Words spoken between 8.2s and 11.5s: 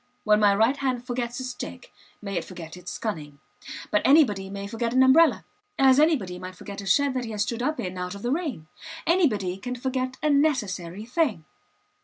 the rain. Anybody can forget a necessary thing.